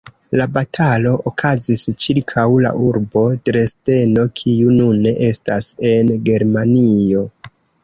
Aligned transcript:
La 0.39 0.45
batalo 0.53 1.11
okazis 1.31 1.83
ĉirkaŭ 2.05 2.45
la 2.67 2.71
urbo 2.87 3.27
Dresdeno, 3.51 4.25
kiu 4.41 4.75
nune 4.81 5.15
estas 5.31 5.71
en 5.93 6.13
Germanio. 6.33 7.27